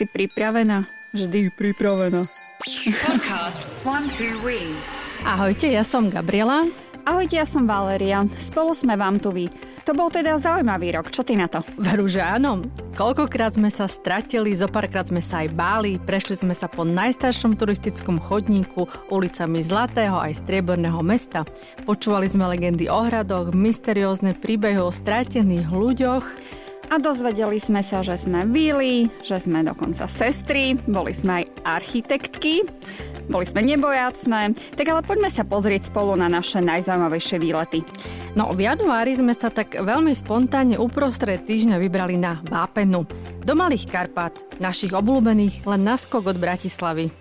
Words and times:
Si 0.00 0.08
pripravená? 0.08 0.88
Vždy 1.12 1.52
pripravená. 1.60 2.24
Podcast 3.04 3.60
One 3.84 4.08
Two. 4.08 4.40
Ahojte, 5.28 5.68
ja 5.68 5.84
som 5.84 6.08
Gabriela. 6.08 6.64
Ahojte, 7.04 7.36
ja 7.36 7.44
som 7.44 7.68
Valeria. 7.68 8.24
Spolu 8.40 8.72
sme 8.72 8.96
vám 8.96 9.20
tu 9.20 9.28
vy. 9.28 9.52
To 9.84 9.92
bol 9.92 10.08
teda 10.08 10.40
zaujímavý 10.40 10.96
rok. 10.96 11.12
Čo 11.12 11.20
ty 11.20 11.36
na 11.36 11.52
to? 11.52 11.60
Veru, 11.76 12.08
že 12.08 12.24
áno. 12.24 12.64
Koľkokrát 12.96 13.60
sme 13.60 13.68
sa 13.68 13.84
stratili, 13.84 14.56
zo 14.56 14.72
párkrát 14.72 15.04
sme 15.04 15.20
sa 15.20 15.44
aj 15.44 15.52
báli, 15.52 16.00
prešli 16.00 16.32
sme 16.32 16.56
sa 16.56 16.64
po 16.64 16.80
najstaršom 16.88 17.60
turistickom 17.60 18.16
chodníku, 18.24 18.88
ulicami 19.12 19.60
Zlatého 19.60 20.16
aj 20.16 20.40
Strieborného 20.40 21.04
mesta. 21.04 21.44
Počúvali 21.84 22.24
sme 22.24 22.48
legendy 22.48 22.88
o 22.88 23.04
hradoch, 23.04 23.52
mysteriózne 23.52 24.32
príbehy 24.32 24.80
o 24.80 24.88
stratených 24.88 25.68
ľuďoch. 25.68 26.24
A 26.90 26.98
dozvedeli 26.98 27.62
sme 27.62 27.86
sa, 27.86 28.02
že 28.02 28.18
sme 28.18 28.42
Vili, 28.50 29.06
že 29.22 29.38
sme 29.38 29.62
dokonca 29.62 30.10
sestry, 30.10 30.74
boli 30.90 31.14
sme 31.14 31.46
aj 31.46 31.62
architektky, 31.62 32.66
boli 33.30 33.46
sme 33.46 33.62
nebojácne. 33.62 34.58
Tak 34.74 34.86
ale 34.90 35.06
poďme 35.06 35.30
sa 35.30 35.46
pozrieť 35.46 35.94
spolu 35.94 36.18
na 36.18 36.26
naše 36.26 36.58
najzaujímavejšie 36.58 37.38
výlety. 37.38 37.86
No 38.34 38.50
v 38.50 38.66
januári 38.66 39.14
sme 39.14 39.38
sa 39.38 39.54
tak 39.54 39.78
veľmi 39.78 40.10
spontánne 40.10 40.82
uprostred 40.82 41.46
týždňa 41.46 41.78
vybrali 41.78 42.18
na 42.18 42.42
Vápenu. 42.50 43.06
Do 43.46 43.54
Malých 43.54 43.86
Karpat, 43.86 44.58
našich 44.58 44.90
obľúbených 44.90 45.62
len 45.70 45.86
naskok 45.86 46.34
od 46.34 46.42
Bratislavy. 46.42 47.14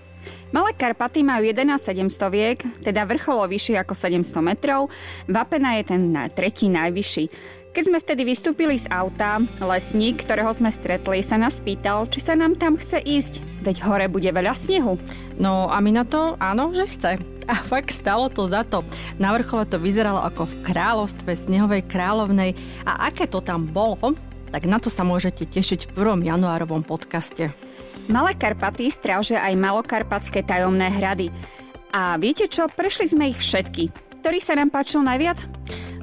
Malé 0.50 0.74
Karpaty 0.74 1.22
majú 1.22 1.46
11 1.46 1.78
700 1.78 2.34
viek, 2.34 2.58
teda 2.82 3.06
vrcholo 3.06 3.46
vyšší 3.46 3.78
ako 3.86 3.94
700 3.94 4.42
metrov. 4.42 4.90
Vapena 5.30 5.78
je 5.78 5.84
ten 5.94 6.02
tretí 6.34 6.66
najvyšší. 6.74 7.24
Keď 7.70 7.84
sme 7.86 8.02
vtedy 8.02 8.26
vystúpili 8.26 8.82
z 8.82 8.90
auta, 8.90 9.46
lesník, 9.62 10.26
ktorého 10.26 10.50
sme 10.50 10.74
stretli, 10.74 11.22
sa 11.22 11.38
nás 11.38 11.62
pýtal, 11.62 12.10
či 12.10 12.18
sa 12.18 12.34
nám 12.34 12.58
tam 12.58 12.74
chce 12.74 12.98
ísť, 12.98 13.46
veď 13.62 13.86
hore 13.86 14.10
bude 14.10 14.26
veľa 14.26 14.58
snehu. 14.58 14.98
No 15.38 15.70
a 15.70 15.78
my 15.78 16.02
na 16.02 16.04
to 16.04 16.34
áno, 16.42 16.74
že 16.74 16.90
chce. 16.90 17.22
A 17.46 17.56
fakt 17.62 17.94
stalo 17.94 18.26
to 18.34 18.50
za 18.50 18.66
to. 18.66 18.82
Na 19.22 19.38
vrchole 19.38 19.70
to 19.70 19.78
vyzeralo 19.78 20.18
ako 20.18 20.50
v 20.50 20.60
kráľovstve 20.66 21.30
snehovej 21.30 21.86
kráľovnej 21.86 22.58
a 22.90 23.06
aké 23.06 23.30
to 23.30 23.38
tam 23.38 23.70
bolo, 23.70 24.18
tak 24.50 24.66
na 24.66 24.82
to 24.82 24.90
sa 24.90 25.06
môžete 25.06 25.46
tešiť 25.46 25.94
v 25.94 26.26
1. 26.26 26.26
januárovom 26.26 26.82
podcaste. 26.82 27.54
Malé 28.10 28.34
Karpaty 28.34 28.90
strážia 28.90 29.46
aj 29.46 29.54
malokarpatské 29.62 30.42
tajomné 30.42 30.90
hrady. 30.90 31.30
A 31.94 32.18
viete 32.18 32.50
čo, 32.50 32.66
prešli 32.66 33.14
sme 33.14 33.30
ich 33.30 33.38
všetky. 33.38 33.94
Ktorý 34.26 34.42
sa 34.42 34.58
nám 34.58 34.74
páčil 34.74 35.06
najviac? 35.06 35.46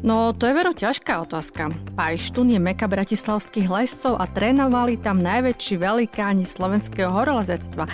No, 0.07 0.31
to 0.31 0.47
je 0.47 0.55
vero 0.55 0.71
ťažká 0.71 1.19
otázka. 1.27 1.75
Pajštún 1.99 2.55
je 2.55 2.63
meka 2.63 2.87
bratislavských 2.87 3.67
lescov 3.67 4.15
a 4.15 4.31
trénovali 4.31 5.03
tam 5.03 5.19
najväčší 5.19 5.83
velikáni 5.83 6.47
slovenského 6.47 7.11
horolezectva. 7.11 7.91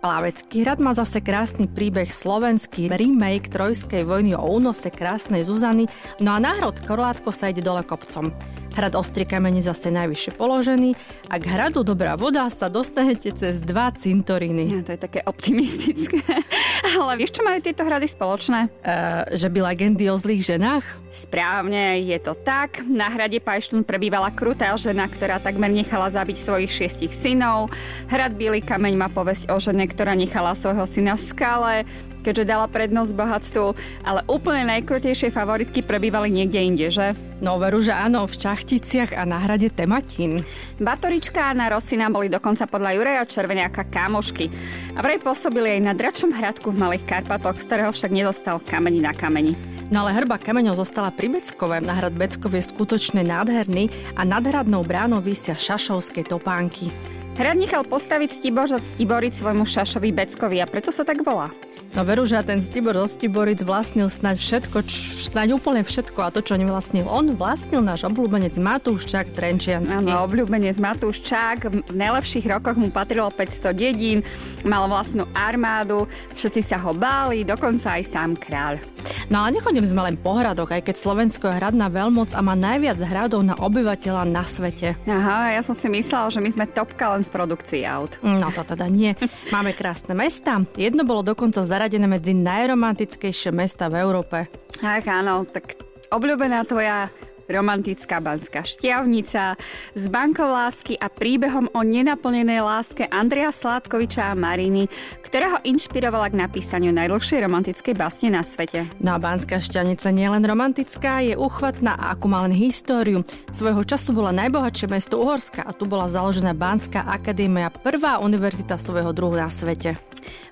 Plavecký 0.00 0.64
hrad 0.64 0.80
má 0.80 0.96
zase 0.96 1.20
krásny 1.20 1.68
príbeh 1.68 2.08
slovenský 2.08 2.88
remake 2.88 3.52
trojskej 3.52 4.08
vojny 4.08 4.32
o 4.32 4.40
únose 4.40 4.88
krásnej 4.88 5.44
Zuzany, 5.44 5.84
no 6.24 6.32
a 6.32 6.40
národ 6.40 6.80
Korlátko 6.80 7.28
sa 7.28 7.52
ide 7.52 7.60
dole 7.60 7.84
kopcom. 7.84 8.32
Hrad 8.70 8.94
Ostri 8.94 9.26
kamene 9.26 9.58
zase 9.58 9.90
najvyššie 9.90 10.38
položený 10.38 10.94
a 11.26 11.34
k 11.42 11.44
hradu 11.50 11.82
Dobrá 11.82 12.14
voda 12.14 12.46
sa 12.52 12.70
dostanete 12.70 13.34
cez 13.34 13.58
dva 13.58 13.90
cintoríny. 13.90 14.78
Ja, 14.78 14.86
to 14.86 14.94
je 14.94 15.00
také 15.00 15.20
optimistické. 15.26 16.22
Ale 16.96 17.18
vieš, 17.18 17.38
čo 17.38 17.42
majú 17.42 17.58
tieto 17.58 17.82
hrady 17.82 18.06
spoločné? 18.06 18.70
Uh, 18.82 19.26
že 19.34 19.50
by 19.50 19.74
legendy 19.74 20.06
o 20.06 20.14
zlých 20.14 20.54
ženách? 20.54 20.84
Správne, 21.10 21.98
je 21.98 22.18
to 22.22 22.38
tak. 22.38 22.86
Na 22.86 23.10
hrade 23.10 23.42
Pajštún 23.42 23.82
prebývala 23.82 24.30
krutá 24.30 24.70
žena, 24.78 25.10
ktorá 25.10 25.42
takmer 25.42 25.70
nechala 25.70 26.06
zabiť 26.06 26.36
svojich 26.38 26.70
šiestich 26.70 27.10
synov. 27.10 27.74
Hrad 28.06 28.38
Bilý 28.38 28.62
kameň 28.62 28.94
má 28.94 29.08
povesť 29.10 29.50
o 29.50 29.58
žene, 29.58 29.90
ktorá 29.90 30.14
nechala 30.14 30.54
svojho 30.54 30.86
syna 30.86 31.18
v 31.18 31.22
skale 31.22 31.74
keďže 32.22 32.48
dala 32.48 32.66
prednosť 32.70 33.12
bohatstvu, 33.12 33.66
ale 34.04 34.20
úplne 34.28 34.68
najkrutejšie 34.70 35.32
favoritky 35.32 35.82
prebývali 35.84 36.30
niekde 36.30 36.60
inde, 36.60 36.88
že? 36.92 37.12
No 37.40 37.56
veru, 37.56 37.80
že 37.80 37.96
áno, 37.96 38.28
v 38.28 38.36
Čachticiach 38.36 39.16
a 39.16 39.24
na 39.24 39.40
hrade 39.40 39.72
Tematín. 39.72 40.44
Batorička 40.76 41.48
a 41.48 41.56
na 41.56 41.72
Rosina 41.72 42.12
boli 42.12 42.28
dokonca 42.28 42.68
podľa 42.68 43.00
Juraja 43.00 43.24
Červeniaka 43.24 43.88
kamošky. 43.88 44.52
A 44.92 45.00
vraj 45.00 45.16
pôsobili 45.24 45.80
aj 45.80 45.80
na 45.80 45.92
dračom 45.96 46.36
hradku 46.36 46.68
v 46.68 46.80
Malých 46.84 47.08
Karpatoch, 47.08 47.56
z 47.56 47.64
ktorého 47.64 47.90
však 47.96 48.12
nedostal 48.12 48.60
kameni 48.60 49.00
na 49.00 49.16
kameni. 49.16 49.56
No 49.90 50.06
ale 50.06 50.14
hrba 50.14 50.38
kameňov 50.38 50.78
zostala 50.78 51.10
pri 51.10 51.32
Beckove. 51.32 51.82
Na 51.82 51.98
hrad 51.98 52.14
Beckov 52.14 52.54
je 52.54 52.62
skutočne 52.62 53.26
nádherný 53.26 53.90
a 54.14 54.22
nad 54.22 54.44
hradnou 54.44 54.86
bránou 54.86 55.18
vysia 55.18 55.58
šašovské 55.58 56.28
topánky. 56.28 56.92
Hrad 57.38 57.56
nechal 57.56 57.86
postaviť 57.88 58.30
Stiboř 58.32 58.84
Stiboric 58.84 59.32
svojmu 59.32 59.64
Šašovi 59.64 60.12
Beckovi 60.12 60.60
a 60.60 60.66
preto 60.68 60.92
sa 60.92 61.06
tak 61.06 61.24
volá. 61.24 61.48
No 61.90 62.06
veru, 62.06 62.22
že 62.22 62.38
ten 62.46 62.62
Stibor 62.62 62.94
zo 62.94 63.08
Stiboric 63.08 63.66
vlastnil 63.66 64.06
snať 64.06 64.36
všetko, 64.38 64.76
č- 64.86 65.26
snaď 65.26 65.58
úplne 65.58 65.82
všetko 65.82 66.20
a 66.22 66.30
to, 66.30 66.38
čo 66.38 66.54
nevlastnil 66.54 67.02
on, 67.08 67.34
vlastnil 67.34 67.82
náš 67.82 68.06
obľúbenec 68.06 68.54
Matúščák 68.54 69.34
Trenčiansky. 69.34 70.06
Áno, 70.06 70.22
obľúbenec 70.22 70.78
Matúščák. 70.78 71.58
V 71.90 71.96
najlepších 71.96 72.46
rokoch 72.46 72.78
mu 72.78 72.94
patrilo 72.94 73.26
500 73.26 73.74
dedín, 73.74 74.22
mal 74.62 74.86
vlastnú 74.86 75.26
armádu, 75.34 76.06
všetci 76.30 76.62
sa 76.62 76.78
ho 76.78 76.94
báli, 76.94 77.42
dokonca 77.42 77.98
aj 77.98 78.02
sám 78.06 78.38
kráľ. 78.38 78.78
No 79.26 79.42
ale 79.42 79.58
nechodili 79.58 79.88
sme 79.88 80.04
len 80.04 80.14
po 80.14 80.36
hradoch, 80.36 80.70
aj 80.70 80.86
keď 80.86 80.94
Slovensko 80.94 81.48
je 81.48 81.58
hradná 81.58 81.88
veľmoc 81.88 82.36
a 82.36 82.40
má 82.40 82.52
najviac 82.52 83.00
hradov 83.00 83.42
na 83.42 83.56
obyvateľa 83.56 84.28
na 84.28 84.44
svete. 84.44 84.94
Aha, 85.08 85.56
ja 85.56 85.62
som 85.64 85.74
si 85.74 85.88
myslela, 85.88 86.28
že 86.28 86.38
my 86.38 86.50
sme 86.52 86.66
topka 86.68 87.16
len 87.16 87.19
v 87.22 87.30
produkcii 87.30 87.82
aut. 87.86 88.18
No 88.22 88.50
to 88.52 88.62
teda 88.64 88.86
nie. 88.90 89.16
Máme 89.54 89.72
krásne 89.72 90.12
mesta. 90.12 90.60
Jedno 90.76 91.06
bolo 91.06 91.22
dokonca 91.22 91.64
zaradené 91.64 92.06
medzi 92.06 92.36
najromantickejšie 92.36 93.50
mesta 93.54 93.88
v 93.88 94.00
Európe. 94.02 94.48
Ach 94.80 95.06
áno, 95.06 95.44
tak 95.48 95.76
obľúbená 96.10 96.66
tvoja 96.66 97.08
romantická 97.50 98.22
banská 98.22 98.62
šťavnica 98.62 99.58
s 99.98 100.04
bankou 100.06 100.46
lásky 100.46 100.94
a 100.94 101.10
príbehom 101.10 101.68
o 101.74 101.80
nenaplnenej 101.82 102.62
láske 102.62 103.10
Andrea 103.10 103.50
Sládkoviča 103.50 104.30
a 104.30 104.38
Mariny, 104.38 104.86
ktorá 105.26 105.56
ho 105.56 105.58
inšpirovala 105.66 106.30
k 106.30 106.38
napísaniu 106.38 106.94
najdlhšej 106.94 107.42
romantickej 107.42 107.94
básne 107.98 108.30
na 108.30 108.46
svete. 108.46 108.86
No 109.02 109.14
a 109.14 109.18
Banská 109.18 109.58
šťavnica 109.58 110.08
nie 110.14 110.24
je 110.24 110.34
len 110.38 110.44
romantická, 110.46 111.12
je 111.26 111.34
uchvatná 111.34 111.98
a 111.98 112.14
ako 112.14 112.26
má 112.30 112.46
len 112.46 112.54
históriu. 112.54 113.26
Svojho 113.50 113.82
času 113.82 114.14
bola 114.14 114.30
najbohatšie 114.30 114.86
mesto 114.86 115.18
Uhorska 115.18 115.66
a 115.66 115.74
tu 115.74 115.90
bola 115.90 116.06
založená 116.06 116.54
Banská 116.54 117.02
akadémia, 117.02 117.74
prvá 117.74 118.22
univerzita 118.22 118.78
svojho 118.78 119.10
druhu 119.10 119.34
na 119.34 119.50
svete. 119.50 119.98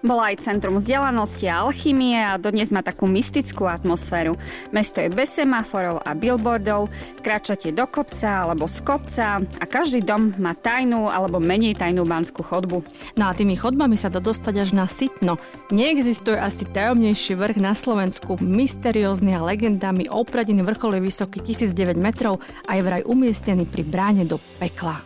Bola 0.01 0.33
aj 0.33 0.47
centrum 0.47 0.79
vzdelanosti 0.81 1.45
a 1.51 1.67
alchymie 1.67 2.17
a 2.17 2.41
dodnes 2.41 2.73
má 2.73 2.81
takú 2.81 3.05
mystickú 3.05 3.69
atmosféru. 3.69 4.39
Mesto 4.73 5.03
je 5.03 5.13
bez 5.13 5.35
semaforov 5.37 6.01
a 6.07 6.17
billboardov, 6.17 6.88
kráčate 7.21 7.73
do 7.75 7.85
kopca 7.87 8.47
alebo 8.47 8.67
z 8.67 8.79
kopca 8.85 9.41
a 9.41 9.65
každý 9.65 10.05
dom 10.05 10.35
má 10.41 10.55
tajnú 10.57 11.09
alebo 11.09 11.39
menej 11.39 11.77
tajnú 11.77 12.09
banskú 12.09 12.43
chodbu. 12.43 12.85
No 13.17 13.29
a 13.29 13.37
tými 13.37 13.55
chodbami 13.55 13.95
sa 13.95 14.13
dá 14.13 14.21
dostať 14.21 14.55
až 14.63 14.71
na 14.77 14.89
Sitno. 14.91 15.41
Neexistuje 15.73 16.39
asi 16.39 16.67
tajomnejší 16.69 17.37
vrch 17.37 17.59
na 17.61 17.73
Slovensku, 17.77 18.41
mysteriózny 18.41 19.37
a 19.37 19.45
legendami 19.45 20.09
opradený 20.09 20.65
vrchol 20.65 20.99
je 20.99 21.07
vysoký 21.09 21.39
1009 21.45 22.01
metrov 22.01 22.41
a 22.65 22.77
je 22.79 22.83
vraj 22.83 23.03
umiestnený 23.07 23.69
pri 23.69 23.83
bráne 23.85 24.25
do 24.25 24.41
pekla. 24.59 25.05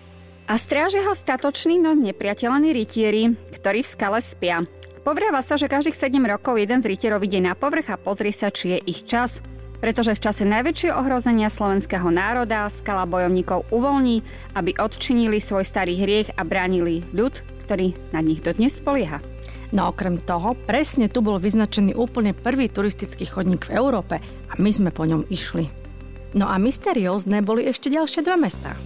A 0.50 0.58
strážia 0.58 1.06
ho 1.06 1.14
statoční, 1.14 1.78
no 1.78 1.94
nepriateľení 1.94 2.74
rytieri, 2.74 3.32
ktorí 3.56 3.86
v 3.86 3.88
skale 3.88 4.18
spia. 4.20 4.66
Povráva 5.02 5.42
sa, 5.42 5.58
že 5.58 5.70
každých 5.70 5.98
7 5.98 6.14
rokov 6.30 6.62
jeden 6.62 6.78
z 6.78 6.94
rytierov 6.94 7.26
ide 7.26 7.42
na 7.42 7.58
povrch 7.58 7.90
a 7.90 7.98
pozrie 7.98 8.30
sa, 8.30 8.54
či 8.54 8.76
je 8.76 8.78
ich 8.86 9.02
čas. 9.02 9.42
Pretože 9.82 10.14
v 10.14 10.22
čase 10.22 10.46
najväčšieho 10.46 10.94
ohrozenia 10.94 11.50
slovenského 11.50 12.06
národa 12.06 12.70
skala 12.70 13.02
bojovníkov 13.02 13.66
uvoľní, 13.74 14.22
aby 14.54 14.78
odčinili 14.78 15.42
svoj 15.42 15.66
starý 15.66 15.98
hriech 15.98 16.30
a 16.38 16.46
bránili 16.46 17.02
ľud, 17.10 17.42
ktorý 17.66 17.98
na 18.14 18.22
nich 18.22 18.46
dodnes 18.46 18.78
spolieha. 18.78 19.18
No 19.74 19.90
okrem 19.90 20.22
toho, 20.22 20.54
presne 20.54 21.10
tu 21.10 21.18
bol 21.18 21.42
vyznačený 21.42 21.98
úplne 21.98 22.30
prvý 22.30 22.70
turistický 22.70 23.26
chodník 23.26 23.66
v 23.66 23.74
Európe 23.74 24.22
a 24.22 24.52
my 24.54 24.70
sme 24.70 24.94
po 24.94 25.02
ňom 25.02 25.26
išli. 25.26 25.66
No 26.38 26.46
a 26.46 26.62
mysteriózne 26.62 27.42
boli 27.42 27.66
ešte 27.66 27.90
ďalšie 27.90 28.22
dva 28.22 28.38
mestá. 28.38 28.78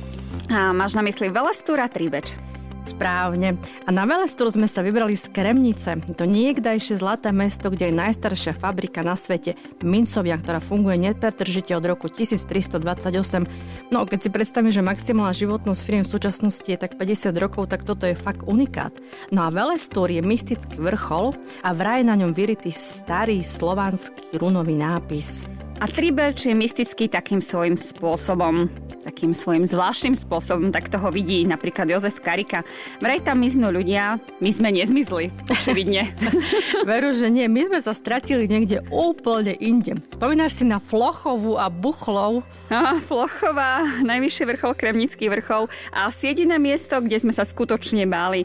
A 0.49 0.71
máš 0.71 0.95
na 0.95 1.03
mysli 1.03 1.29
Velestúr 1.29 1.83
a 1.83 1.91
Tribeč. 1.91 2.39
Správne. 2.87 3.59
A 3.83 3.91
na 3.91 4.07
Velestúr 4.07 4.47
sme 4.47 4.71
sa 4.71 4.79
vybrali 4.79 5.19
z 5.19 5.27
Kremnice. 5.35 5.99
To 6.15 6.23
niekdajšie 6.23 7.03
zlaté 7.03 7.35
mesto, 7.35 7.67
kde 7.67 7.91
je 7.91 7.99
najstaršia 7.99 8.55
fabrika 8.55 9.03
na 9.03 9.19
svete, 9.19 9.59
Mincovia, 9.83 10.39
ktorá 10.39 10.63
funguje 10.63 10.95
nepretržite 10.95 11.75
od 11.75 11.83
roku 11.83 12.07
1328. 12.07 13.91
No, 13.91 14.07
keď 14.07 14.19
si 14.23 14.31
predstavím, 14.31 14.71
že 14.71 14.87
maximálna 14.87 15.35
životnosť 15.35 15.83
firiem 15.83 16.07
v 16.07 16.15
súčasnosti 16.15 16.71
je 16.71 16.79
tak 16.79 16.95
50 16.95 17.35
rokov, 17.43 17.67
tak 17.67 17.83
toto 17.83 18.07
je 18.07 18.15
fakt 18.15 18.47
unikát. 18.47 18.95
No 19.35 19.43
a 19.43 19.51
Velestúr 19.51 20.15
je 20.15 20.23
mystický 20.23 20.79
vrchol 20.79 21.35
a 21.67 21.75
vraj 21.75 22.07
na 22.07 22.15
ňom 22.15 22.31
vyritý 22.31 22.71
starý 22.71 23.43
slovanský 23.43 24.39
runový 24.39 24.79
nápis. 24.79 25.66
A 25.77 25.85
Tribelč 25.85 26.49
je 26.49 26.57
mystický 26.57 27.05
takým 27.05 27.45
svojím 27.45 27.77
spôsobom 27.77 28.73
takým 29.07 29.31
svojim 29.31 29.63
zvláštnym 29.63 30.19
spôsobom, 30.19 30.75
tak 30.75 30.91
toho 30.91 31.15
vidí 31.15 31.47
napríklad 31.47 31.87
Jozef 31.87 32.19
Karika. 32.19 32.67
Vraj 32.99 33.23
tam 33.23 33.39
miznú 33.39 33.71
ľudia, 33.71 34.19
my 34.43 34.51
sme 34.51 34.75
nezmizli, 34.75 35.31
očividne. 35.47 36.11
Veru, 36.91 37.15
že 37.15 37.31
nie, 37.31 37.47
my 37.47 37.71
sme 37.71 37.79
sa 37.79 37.95
stratili 37.95 38.51
niekde 38.51 38.83
úplne 38.91 39.55
inde. 39.63 40.03
Spomínaš 40.11 40.59
si 40.59 40.67
na 40.67 40.83
Flochovu 40.83 41.55
a 41.55 41.71
Buchlov? 41.71 42.43
No, 42.67 42.99
Flochová, 42.99 43.87
najvyšší 44.03 44.43
vrchol, 44.59 44.75
Kremnický 44.75 45.31
vrchol 45.31 45.71
a 45.95 46.11
asi 46.11 46.35
jediné 46.35 46.59
miesto, 46.59 46.99
kde 46.99 47.23
sme 47.23 47.31
sa 47.31 47.47
skutočne 47.47 48.11
báli 48.11 48.43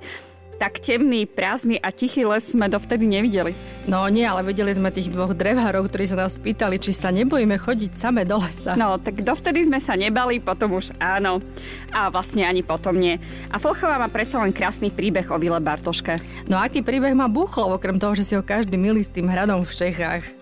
tak 0.62 0.78
temný, 0.78 1.26
prázdny 1.26 1.82
a 1.82 1.90
tichý 1.90 2.22
les 2.22 2.54
sme 2.54 2.70
dovtedy 2.70 3.10
nevideli. 3.10 3.58
No 3.90 4.06
nie, 4.14 4.22
ale 4.22 4.46
videli 4.46 4.70
sme 4.70 4.94
tých 4.94 5.10
dvoch 5.10 5.34
drevárov, 5.34 5.90
ktorí 5.90 6.06
sa 6.06 6.22
nás 6.22 6.38
pýtali, 6.38 6.78
či 6.78 6.94
sa 6.94 7.10
nebojíme 7.10 7.58
chodiť 7.58 7.98
same 7.98 8.22
do 8.30 8.38
lesa. 8.38 8.78
No, 8.78 9.02
tak 9.02 9.26
dovtedy 9.26 9.66
sme 9.66 9.82
sa 9.82 9.98
nebali, 9.98 10.38
potom 10.38 10.78
už 10.78 10.94
áno. 11.02 11.42
A 11.90 12.14
vlastne 12.14 12.46
ani 12.46 12.62
potom 12.62 12.94
nie. 12.94 13.18
A 13.50 13.58
Folchová 13.58 13.98
má 13.98 14.06
predsa 14.14 14.38
len 14.38 14.54
krásny 14.54 14.94
príbeh 14.94 15.26
o 15.34 15.42
Vile 15.42 15.58
Bartoške. 15.58 16.22
No 16.46 16.62
aký 16.62 16.86
príbeh 16.86 17.18
má 17.18 17.26
Buchlov, 17.26 17.82
okrem 17.82 17.98
toho, 17.98 18.14
že 18.14 18.22
si 18.22 18.38
ho 18.38 18.46
každý 18.46 18.78
milí 18.78 19.02
s 19.02 19.10
tým 19.10 19.26
hradom 19.26 19.66
v 19.66 19.74
Čechách? 19.74 20.42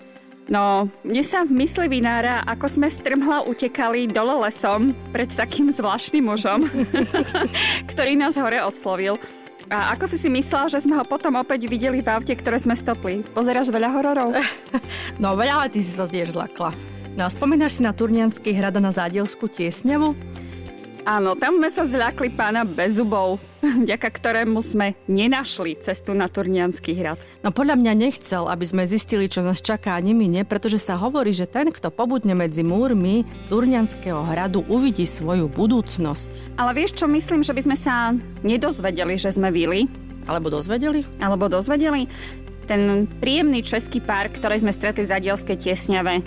No, 0.50 0.90
mne 1.06 1.22
sa 1.22 1.46
v 1.46 1.62
mysli 1.62 1.86
vynára, 1.86 2.42
ako 2.50 2.66
sme 2.66 2.90
strmhla 2.90 3.46
utekali 3.46 4.10
dole 4.10 4.50
lesom 4.50 4.98
pred 5.14 5.30
takým 5.30 5.70
zvláštnym 5.70 6.26
mužom, 6.26 6.66
ktorý 7.94 8.18
nás 8.18 8.34
hore 8.34 8.58
oslovil. 8.66 9.22
A 9.70 9.94
ako 9.94 10.10
si 10.10 10.18
si 10.18 10.34
myslel, 10.34 10.66
že 10.66 10.82
sme 10.82 10.98
ho 10.98 11.06
potom 11.06 11.38
opäť 11.38 11.70
videli 11.70 12.02
v 12.02 12.10
aute, 12.10 12.34
ktoré 12.34 12.58
sme 12.58 12.74
stopli? 12.74 13.22
Pozeráš 13.22 13.70
veľa 13.70 13.94
hororov? 13.94 14.34
no 15.22 15.38
veľa, 15.38 15.62
ale 15.62 15.68
ty 15.70 15.86
si 15.86 15.94
sa 15.94 16.10
zdiež 16.10 16.34
zlakla. 16.34 16.74
No 17.14 17.26
a 17.26 17.30
spomínaš 17.30 17.78
si 17.78 17.86
na 17.86 17.94
Turnianský 17.94 18.50
hrad 18.58 18.82
na 18.82 18.90
Zádielskú 18.90 19.46
tiesňavu? 19.46 20.18
Áno, 21.10 21.34
tam 21.34 21.58
sme 21.58 21.74
sa 21.74 21.90
zľakli 21.90 22.30
pána 22.38 22.62
Bezubov, 22.62 23.42
vďaka 23.82 24.14
ktorému 24.14 24.62
sme 24.62 24.94
nenašli 25.10 25.74
cestu 25.82 26.14
na 26.14 26.30
Turnianský 26.30 26.94
hrad. 26.94 27.18
No 27.42 27.50
podľa 27.50 27.82
mňa 27.82 27.94
nechcel, 27.98 28.46
aby 28.46 28.62
sme 28.62 28.86
zistili, 28.86 29.26
čo 29.26 29.42
nás 29.42 29.58
čaká 29.58 29.98
ani 29.98 30.14
my 30.14 30.30
nie, 30.30 30.44
pretože 30.46 30.78
sa 30.78 31.02
hovorí, 31.02 31.34
že 31.34 31.50
ten, 31.50 31.74
kto 31.74 31.90
pobudne 31.90 32.38
medzi 32.38 32.62
múrmi 32.62 33.26
Turnianského 33.50 34.22
hradu, 34.22 34.62
uvidí 34.70 35.10
svoju 35.10 35.50
budúcnosť. 35.50 36.62
Ale 36.62 36.78
vieš 36.78 37.02
čo, 37.02 37.10
myslím, 37.10 37.42
že 37.42 37.58
by 37.58 37.62
sme 37.66 37.78
sa 37.82 38.14
nedozvedeli, 38.46 39.18
že 39.18 39.34
sme 39.34 39.50
vili. 39.50 39.90
Alebo 40.30 40.54
dozvedeli? 40.54 41.02
Alebo 41.18 41.50
dozvedeli. 41.50 42.06
Ten 42.70 43.10
príjemný 43.18 43.66
český 43.66 43.98
pár, 43.98 44.30
ktorý 44.30 44.62
sme 44.62 44.70
stretli 44.70 45.10
v 45.10 45.12
Zadielskej 45.18 45.58
tiesňave 45.58 46.22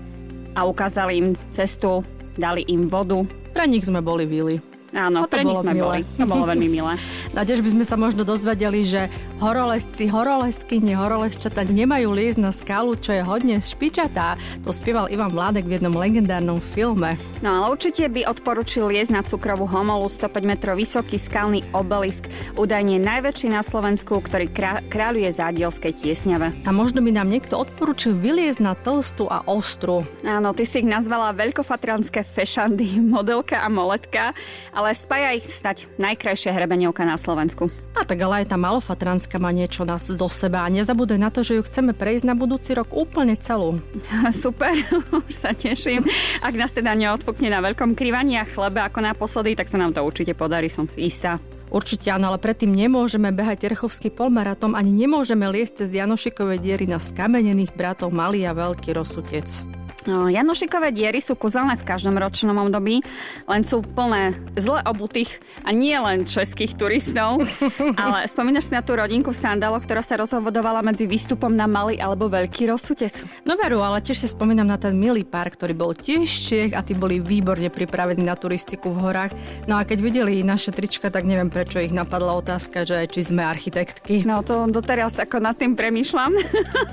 a 0.59 0.67
ukázali 0.67 1.13
im 1.23 1.29
cestu, 1.55 2.03
dali 2.35 2.67
im 2.67 2.91
vodu. 2.91 3.23
Pre 3.55 3.63
nich 3.71 3.87
sme 3.87 4.03
boli 4.03 4.27
vili. 4.27 4.72
Áno, 4.93 5.25
pre 5.25 5.41
nich 5.41 5.57
sme 5.57 5.73
milé. 5.73 6.05
boli. 6.05 6.21
To 6.21 6.25
bolo 6.29 6.45
veľmi 6.45 6.69
milé. 6.69 6.95
Na 7.37 7.49
tiež 7.49 7.65
by 7.65 7.71
sme 7.73 7.85
sa 7.89 7.97
možno 7.97 8.29
dozvedeli, 8.29 8.85
že 8.85 9.09
horolesci, 9.41 10.05
horoleskyne, 10.05 10.93
horolesčata 10.93 11.65
nemajú 11.65 12.13
liesť 12.13 12.41
na 12.45 12.53
skalu, 12.53 13.01
čo 13.01 13.17
je 13.17 13.25
hodne 13.25 13.57
špičatá. 13.57 14.37
To 14.69 14.71
spieval 14.71 15.09
Ivan 15.09 15.33
Vládek 15.33 15.65
v 15.65 15.81
jednom 15.81 15.97
legendárnom 15.97 16.61
filme. 16.61 17.17
No 17.41 17.57
ale 17.57 17.73
určite 17.73 18.05
by 18.13 18.29
odporučil 18.29 18.93
liesť 18.93 19.13
na 19.17 19.23
cukrovú 19.25 19.65
homolu 19.65 20.05
105 20.13 20.45
metrov 20.45 20.77
vysoký 20.77 21.17
skalný 21.17 21.65
obelisk, 21.73 22.29
údajne 22.61 23.01
najväčší 23.01 23.49
na 23.49 23.65
Slovensku, 23.65 24.21
ktorý 24.21 24.53
krá- 24.53 24.85
kráľuje 24.93 25.33
zádielskej 25.33 26.05
tiesňave. 26.05 26.69
A 26.69 26.71
možno 26.71 27.01
by 27.01 27.17
nám 27.17 27.33
niekto 27.33 27.57
odporučil 27.57 28.13
vyliezť 28.21 28.61
na 28.61 28.77
tlstu 28.77 29.25
a 29.25 29.41
ostru. 29.49 30.05
Áno, 30.21 30.53
ty 30.53 30.69
si 30.69 30.85
ich 30.85 30.89
nazvala 30.89 31.33
veľkofatranské 31.33 32.21
fešandy, 32.21 33.01
modelka 33.17 33.65
a 33.65 33.73
moletka, 33.73 34.37
ale 34.75 34.82
spája 34.91 35.39
ich 35.39 35.47
stať 35.47 35.87
najkrajšia 36.03 36.51
hrebeňovka 36.51 37.07
na 37.07 37.15
Slovensku. 37.15 37.71
A 37.95 38.03
tak 38.03 38.19
ale 38.27 38.43
aj 38.43 38.51
tá 38.51 38.59
malofatranská 38.59 39.39
má 39.39 39.55
niečo 39.55 39.87
nás 39.87 40.11
do 40.11 40.27
seba 40.27 40.67
a 40.67 40.73
nezabúdaj 40.73 41.21
na 41.23 41.31
to, 41.31 41.47
že 41.47 41.55
ju 41.55 41.63
chceme 41.63 41.95
prejsť 41.95 42.27
na 42.27 42.35
budúci 42.35 42.75
rok 42.75 42.91
úplne 42.91 43.39
celú. 43.39 43.79
Super, 44.43 44.75
už 45.29 45.31
sa 45.31 45.55
teším. 45.55 46.03
Ak 46.43 46.59
nás 46.59 46.75
teda 46.75 46.99
neodfúkne 46.99 47.53
na 47.53 47.63
veľkom 47.63 47.95
krývaní 47.95 48.43
a 48.43 48.49
chlebe 48.49 48.83
ako 48.83 48.99
naposledy, 48.99 49.55
tak 49.55 49.71
sa 49.71 49.79
nám 49.79 49.95
to 49.95 50.03
určite 50.03 50.35
podarí, 50.35 50.67
som 50.67 50.91
si 50.91 51.07
istá. 51.07 51.39
Určite 51.73 52.13
áno, 52.13 52.29
ale 52.29 52.37
predtým 52.37 52.69
nemôžeme 52.69 53.33
behať 53.33 53.73
Terchovský 53.73 54.13
polmaratom 54.13 54.77
ani 54.77 54.93
nemôžeme 54.93 55.49
liesť 55.49 55.85
cez 55.85 55.97
Janošikové 55.97 56.61
diery 56.61 56.85
na 56.85 57.01
skamenených 57.01 57.73
bratov 57.73 58.13
Malý 58.13 58.45
a 58.45 58.53
Veľký 58.53 58.93
rozsutec. 58.93 59.82
Janošikové 60.07 60.91
diery 60.91 61.23
sú 61.23 61.39
kúzelné 61.39 61.79
v 61.79 61.87
každom 61.87 62.19
ročnom 62.19 62.59
období, 62.59 63.07
len 63.47 63.63
sú 63.63 63.87
plné 63.87 64.35
zle 64.59 64.83
obutých 64.83 65.39
a 65.63 65.71
nie 65.71 65.95
len 65.95 66.27
českých 66.27 66.75
turistov. 66.75 67.47
ale 68.03 68.27
spomínaš 68.27 68.71
si 68.71 68.75
na 68.75 68.83
tú 68.83 68.99
rodinku 68.99 69.31
v 69.31 69.39
sandáloch, 69.39 69.87
ktorá 69.87 70.03
sa 70.03 70.19
rozhovodovala 70.19 70.83
medzi 70.83 71.07
výstupom 71.07 71.55
na 71.55 71.71
malý 71.71 72.03
alebo 72.03 72.27
veľký 72.27 72.67
rozsutec? 72.75 73.15
No 73.47 73.55
veru, 73.55 73.79
ale 73.79 74.03
tiež 74.03 74.27
si 74.27 74.29
spomínam 74.31 74.67
na 74.67 74.75
ten 74.75 74.99
milý 74.99 75.23
pár, 75.23 75.55
ktorý 75.55 75.75
bol 75.79 75.93
tiež 75.95 76.27
Čech 76.27 76.75
a 76.75 76.83
tí 76.83 76.99
boli 76.99 77.23
výborne 77.23 77.71
pripravení 77.71 78.27
na 78.27 78.35
turistiku 78.35 78.91
v 78.91 78.99
horách. 79.07 79.33
No 79.71 79.79
a 79.79 79.87
keď 79.87 79.99
videli 80.03 80.43
naše 80.43 80.75
trička, 80.75 81.15
tak 81.15 81.23
neviem, 81.23 81.47
prečo 81.47 81.79
ich 81.79 81.95
napadla 81.95 82.35
otázka, 82.43 82.83
že 82.83 83.07
či 83.07 83.23
sme 83.23 83.47
architektky. 83.47 84.27
No 84.27 84.43
to 84.43 84.67
doteraz 84.67 85.23
ako 85.23 85.39
nad 85.39 85.55
tým 85.55 85.79
premýšľam. 85.79 86.35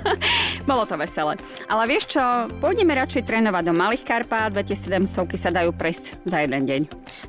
Bolo 0.70 0.86
to 0.86 0.94
veselé. 0.94 1.34
Ale 1.66 1.82
vieš 1.90 2.14
čo, 2.14 2.22
pôjdeme 2.62 2.99
radšej 3.00 3.32
trénovať 3.32 3.64
do 3.64 3.72
Malých 3.72 4.04
Karpát, 4.04 4.52
2700 4.52 5.08
sa 5.40 5.48
dajú 5.48 5.72
prejsť 5.72 6.20
za 6.28 6.44
jeden 6.44 6.68
deň. 6.68 6.80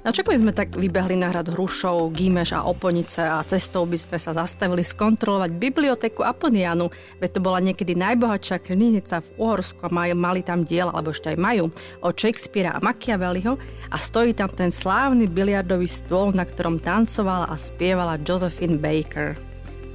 Čo 0.03 0.27
by 0.27 0.35
sme 0.35 0.51
tak 0.51 0.75
vybehli 0.75 1.15
na 1.15 1.31
hrad 1.31 1.47
Hrušov, 1.47 2.11
Gímeš 2.11 2.51
a 2.51 2.67
Oponice 2.67 3.23
a 3.23 3.39
cestou 3.47 3.87
by 3.87 3.95
sme 3.95 4.19
sa 4.19 4.35
zastavili 4.35 4.83
skontrolovať 4.83 5.55
biblioteku 5.55 6.27
Aponianu, 6.27 6.91
veď 7.23 7.29
to 7.31 7.39
bola 7.39 7.63
niekedy 7.63 7.95
najbohatšia 7.95 8.59
knižnica 8.59 9.23
v 9.23 9.29
Uhorsku 9.39 9.87
a 9.87 9.93
maj, 9.95 10.11
mali 10.11 10.43
tam 10.43 10.67
diel, 10.67 10.91
alebo 10.91 11.15
ešte 11.15 11.31
aj 11.31 11.39
majú, 11.39 11.71
od 12.03 12.13
Shakespearea 12.19 12.75
a 12.75 12.83
Machiavelliho 12.83 13.55
a 13.87 13.95
stojí 13.95 14.35
tam 14.35 14.51
ten 14.51 14.75
slávny 14.75 15.31
biliardový 15.31 15.87
stôl, 15.87 16.35
na 16.35 16.43
ktorom 16.43 16.83
tancovala 16.83 17.47
a 17.47 17.55
spievala 17.55 18.19
Josephine 18.19 18.75
Baker. 18.75 19.50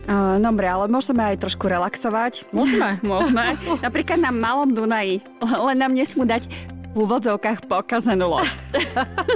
Uh, 0.07 0.39
dobre, 0.39 0.71
ale 0.71 0.87
môžeme 0.87 1.19
aj 1.35 1.43
trošku 1.43 1.67
relaxovať. 1.67 2.47
Môžeme. 2.55 2.99
môžeme. 3.11 3.59
Napríklad 3.83 4.23
na 4.23 4.31
Malom 4.31 4.71
Dunaji. 4.71 5.19
Len 5.43 5.77
nám 5.77 5.93
nesmú 5.93 6.23
dať 6.23 6.47
v 6.97 7.05
úvodzovkách 7.05 7.69
pokazenú 7.69 8.39
loď. 8.39 8.49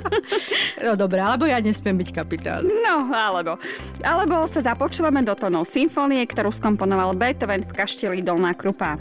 no 0.86 0.96
dobré, 0.96 1.20
alebo 1.20 1.44
ja 1.44 1.60
nesmiem 1.60 2.00
byť 2.00 2.08
kapitán. 2.14 2.64
No, 2.64 3.12
alebo. 3.12 3.60
Alebo 4.00 4.48
sa 4.48 4.64
započúvame 4.64 5.20
do 5.20 5.36
tónov 5.36 5.68
symfónie, 5.68 6.24
ktorú 6.24 6.48
skomponoval 6.48 7.12
Beethoven 7.18 7.60
v 7.60 7.72
kašteli 7.76 8.24
Dolná 8.24 8.56
Krupa. 8.56 8.96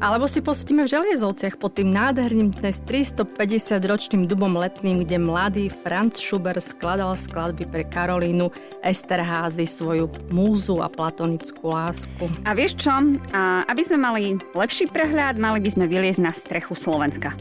Alebo 0.00 0.24
si 0.24 0.40
posvetíme 0.40 0.88
v 0.88 0.92
Želiezovciach 0.96 1.60
pod 1.60 1.76
tým 1.76 1.92
nádherným 1.92 2.56
dnes 2.56 2.80
350-ročným 2.88 4.24
dubom 4.24 4.56
letným, 4.56 5.04
kde 5.04 5.20
mladý 5.20 5.64
Franz 5.68 6.16
Schubert 6.16 6.64
skladal 6.64 7.12
skladby 7.20 7.68
pre 7.68 7.84
Karolínu 7.84 8.48
Esterházy, 8.80 9.68
svoju 9.68 10.08
múzu 10.32 10.80
a 10.80 10.88
platonickú 10.88 11.68
lásku. 11.68 12.24
A 12.48 12.56
vieš 12.56 12.80
čo? 12.80 12.96
A 13.36 13.68
aby 13.68 13.82
sme 13.84 13.98
mali 14.00 14.40
lepší 14.56 14.88
prehľad, 14.88 15.36
mali 15.36 15.60
by 15.60 15.68
sme 15.68 15.84
vyliezť 15.84 16.20
na 16.24 16.32
strechu 16.32 16.72
Slovenska. 16.72 17.36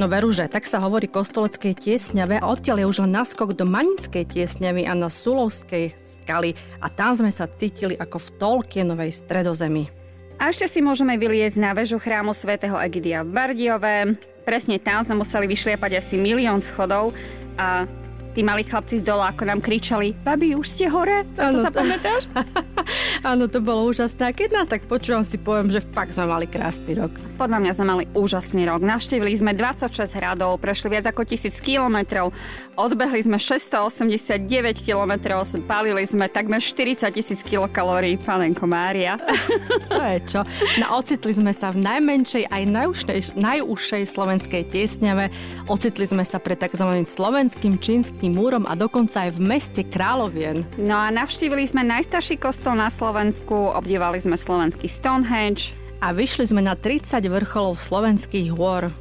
No 0.00 0.08
veru, 0.08 0.32
že 0.32 0.48
tak 0.48 0.64
sa 0.64 0.80
hovorí 0.80 1.10
Kostoleckej 1.10 1.76
tiesňave 1.76 2.40
a 2.40 2.48
odtiaľ 2.48 2.80
je 2.80 2.86
už 2.88 2.98
len 3.04 3.12
naskok 3.12 3.52
do 3.52 3.68
Manickej 3.68 4.24
tiesňavy 4.32 4.88
a 4.88 4.96
na 4.96 5.12
Sulovskej 5.12 5.92
skaly 6.00 6.56
a 6.80 6.88
tam 6.88 7.12
sme 7.12 7.28
sa 7.28 7.44
cítili 7.44 7.98
ako 8.00 8.16
v 8.16 8.28
Tolkienovej 8.40 9.12
stredozemi. 9.12 9.99
A 10.40 10.48
ešte 10.48 10.72
si 10.72 10.80
môžeme 10.80 11.20
vyliezť 11.20 11.60
na 11.60 11.76
väžu 11.76 12.00
chrámu 12.00 12.32
svätého 12.32 12.72
Egidia 12.80 13.20
v 13.20 13.28
Bardiove. 13.28 14.16
Presne 14.48 14.80
tam 14.80 15.04
sme 15.04 15.20
museli 15.20 15.44
vyšliepať 15.44 16.00
asi 16.00 16.16
milión 16.16 16.64
schodov 16.64 17.12
a 17.60 17.84
tí 18.32 18.46
malí 18.46 18.62
chlapci 18.62 19.02
z 19.02 19.10
dola, 19.10 19.34
ako 19.34 19.42
nám 19.42 19.60
kričali, 19.60 20.14
babi, 20.22 20.54
už 20.54 20.66
ste 20.70 20.86
hore? 20.86 21.26
Ano, 21.34 21.58
to 21.58 21.66
sa 21.66 21.72
pamätáš? 21.74 22.30
Áno, 23.30 23.50
to 23.50 23.58
bolo 23.58 23.90
úžasné. 23.90 24.30
A 24.30 24.36
keď 24.36 24.62
nás 24.62 24.66
tak 24.70 24.86
počúvam, 24.86 25.26
si 25.26 25.36
poviem, 25.36 25.68
že 25.68 25.82
fakt 25.92 26.14
sme 26.14 26.30
mali 26.30 26.46
krásny 26.46 26.94
rok. 26.94 27.10
Podľa 27.34 27.58
mňa 27.58 27.72
sme 27.74 27.86
mali 27.86 28.04
úžasný 28.14 28.70
rok. 28.70 28.80
Navštívili 28.86 29.34
sme 29.34 29.52
26 29.58 30.14
hradov, 30.14 30.62
prešli 30.62 30.94
viac 30.94 31.10
ako 31.10 31.26
1000 31.26 31.58
kilometrov, 31.58 32.30
odbehli 32.78 33.20
sme 33.26 33.36
689 33.36 34.86
kilometrov, 34.86 35.42
spálili 35.44 36.06
sme 36.06 36.30
takmer 36.30 36.62
40 36.62 37.10
tisíc 37.10 37.42
kilokalórií, 37.42 38.14
panenko 38.22 38.64
Mária. 38.70 39.18
to 39.90 40.02
je 40.06 40.18
čo. 40.24 40.40
No 40.78 41.02
ocitli 41.02 41.34
sme 41.34 41.50
sa 41.50 41.74
v 41.74 41.82
najmenšej 41.82 42.46
aj 42.46 42.62
najúžšej, 42.62 43.20
najúžšej 43.34 44.02
slovenskej 44.06 44.62
tiesňave. 44.70 45.34
Ocitli 45.66 46.06
sme 46.06 46.22
sa 46.22 46.38
pred 46.38 46.56
tzv. 46.60 46.86
slovenským 47.04 47.80
čínskym 47.80 48.19
múrom 48.28 48.68
a 48.68 48.76
dokonca 48.76 49.24
aj 49.24 49.38
v 49.38 49.40
meste 49.40 49.82
Královien. 49.86 50.66
No 50.76 50.98
a 50.98 51.08
navštívili 51.08 51.64
sme 51.64 51.86
najstarší 51.86 52.36
kostol 52.36 52.76
na 52.76 52.92
Slovensku, 52.92 53.54
obdívali 53.72 54.20
sme 54.20 54.36
slovenský 54.36 54.90
Stonehenge. 54.90 55.72
A 56.04 56.12
vyšli 56.12 56.50
sme 56.50 56.60
na 56.64 56.76
30 56.76 57.22
vrcholov 57.30 57.80
slovenských 57.80 58.52
hôr. 58.52 58.92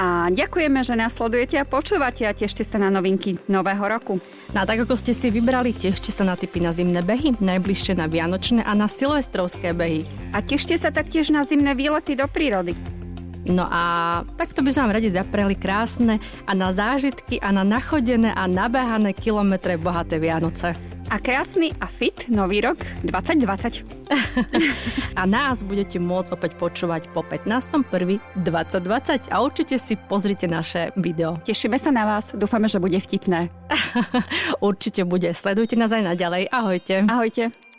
A 0.00 0.32
ďakujeme, 0.32 0.80
že 0.80 0.96
nás 0.96 1.20
sledujete 1.20 1.60
a 1.60 1.68
počúvate 1.68 2.24
a 2.24 2.32
tešte 2.32 2.64
sa 2.64 2.80
na 2.80 2.88
novinky 2.88 3.36
nového 3.52 3.84
roku. 3.84 4.16
No 4.56 4.64
a 4.64 4.64
tak 4.64 4.88
ako 4.88 4.96
ste 4.96 5.12
si 5.12 5.28
vybrali, 5.28 5.76
tešte 5.76 6.08
sa 6.08 6.24
na 6.24 6.40
typy 6.40 6.64
na 6.64 6.72
zimné 6.72 7.04
behy, 7.04 7.36
najbližšie 7.36 8.00
na 8.00 8.08
vianočné 8.08 8.64
a 8.64 8.72
na 8.72 8.88
silvestrovské 8.88 9.76
behy. 9.76 10.08
A 10.32 10.40
tešte 10.40 10.72
sa 10.80 10.88
taktiež 10.88 11.28
na 11.28 11.44
zimné 11.44 11.76
výlety 11.76 12.16
do 12.16 12.24
prírody. 12.24 12.99
No 13.50 13.66
a 13.66 14.22
takto 14.38 14.62
by 14.62 14.70
sme 14.70 14.82
vám 14.86 14.96
radi 15.02 15.10
zapreli 15.10 15.58
krásne 15.58 16.22
a 16.46 16.54
na 16.54 16.70
zážitky 16.70 17.42
a 17.42 17.50
na 17.50 17.66
nachodené 17.66 18.30
a 18.30 18.46
nabehané 18.46 19.10
kilometre 19.12 19.74
bohaté 19.74 20.22
Vianoce 20.22 20.78
a 21.10 21.18
krásny 21.18 21.74
a 21.82 21.90
fit 21.90 22.30
nový 22.30 22.62
rok 22.62 22.86
2020. 23.02 23.82
a 25.20 25.22
nás 25.26 25.66
budete 25.66 25.98
môcť 25.98 26.30
opäť 26.30 26.54
počúvať 26.54 27.10
po 27.10 27.26
15.1.2020 27.26 29.34
a 29.34 29.36
určite 29.42 29.74
si 29.82 29.98
pozrite 29.98 30.46
naše 30.46 30.94
video. 30.94 31.42
Tešíme 31.50 31.82
sa 31.82 31.90
na 31.90 32.06
vás, 32.06 32.30
dúfame, 32.38 32.70
že 32.70 32.78
bude 32.78 33.02
vtipné. 33.02 33.50
určite 34.62 35.02
bude. 35.02 35.34
Sledujte 35.34 35.74
nás 35.74 35.90
aj 35.90 36.14
naďalej. 36.14 36.46
Ahojte. 36.54 37.02
Ahojte. 37.10 37.69